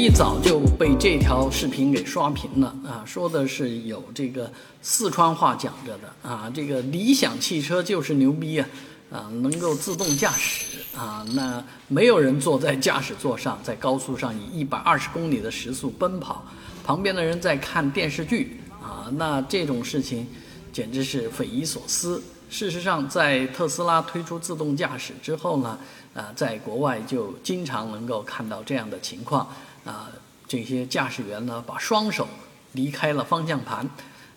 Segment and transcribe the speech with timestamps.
[0.00, 3.04] 一早就被这条视频给刷屏了啊！
[3.04, 8.66] 说的是有这个四川话讲着的啊，这个理想汽车就是牛逼啊
[9.12, 16.46] 啊，能够自动驾驶啊，那没有人坐在驾驶座上，在高速上以一百二十公里的时速奔跑，
[16.82, 20.26] 旁边的人在看电视剧啊，那这种事情
[20.72, 22.22] 简直是匪夷所思。
[22.48, 25.78] 事实上，在特斯拉推出自动驾驶之后呢，
[26.14, 29.46] 啊，在国外就经常能够看到这样的情况，
[29.84, 30.10] 啊，
[30.46, 32.26] 这些驾驶员呢把双手
[32.72, 33.88] 离开了方向盘，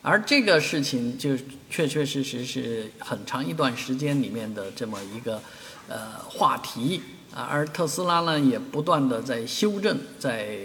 [0.02, 1.38] 而这个事情就
[1.70, 5.42] 确确实实是很长一段时间里面的这么一个
[5.88, 7.02] 呃话题
[7.34, 10.58] 啊，而特斯拉呢也不断的在修正，在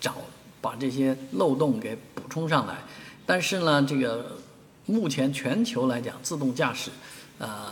[0.00, 0.16] 找
[0.60, 2.82] 把这些漏洞给补充上来，
[3.24, 4.38] 但是呢，这个。
[4.86, 6.90] 目前全球来讲，自动驾驶，
[7.38, 7.70] 呃，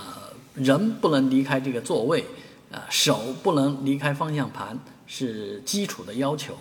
[0.54, 2.24] 人不能离开这个座位，
[2.72, 4.76] 啊，手不能离开方向盘，
[5.06, 6.56] 是基础的要求，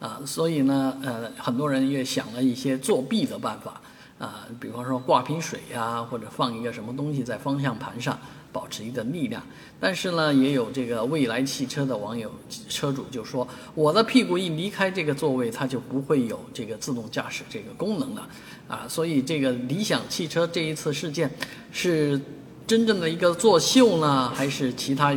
[0.00, 3.80] 啊，所以呢，呃，很多人也想了一些作弊的办法，
[4.18, 8.18] 啊，比方说挂瓶水呀，或者放一个什么东西在方向盘上。
[8.52, 9.42] 保持一个力量，
[9.78, 12.32] 但是呢，也有这个未来汽车的网友
[12.70, 18.26] 车主就说，我的屁股一离开这个座位，它就不会有这个自动驾驶这个功能了，
[18.66, 21.30] 啊，所以这个理想汽车这一次事件
[21.70, 22.18] 是
[22.66, 25.14] 真正的一个作秀呢，还是其他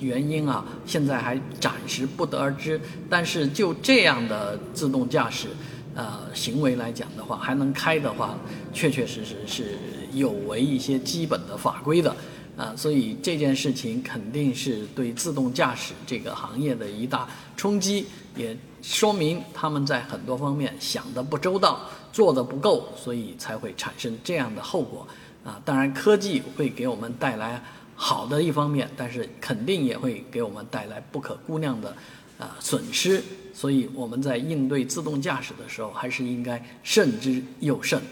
[0.00, 0.64] 原因啊？
[0.86, 2.80] 现在还暂时不得而知。
[3.10, 5.48] 但是就这样的自动驾驶
[5.94, 8.34] 呃行为来讲的话，还能开的话，
[8.72, 9.76] 确确实实是
[10.14, 12.16] 有违一些基本的法规的。
[12.56, 21.78] 啊，所以这件事情肯定是对自动驾驶这个行业的一大冲击，也说明他们在很多方面想的不周到，
[22.10, 25.06] 做的不够，所以才会产生这样的后果。
[25.46, 27.62] 啊，当然科技会给我们带来
[27.94, 31.96] 好的一方面，但是肯定也会给我们带来不可估量的
[32.36, 33.22] 啊损失。
[33.54, 38.02] 所以我们在应对自动驾驶的时候，还是应该慎之又慎。